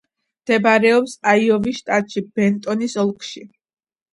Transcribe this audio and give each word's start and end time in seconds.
მდებარეობს 0.45 1.13
აიოვის 1.33 1.79
შტატში, 1.81 2.25
ბენტონის 2.41 2.97
ოლქში. 3.05 3.45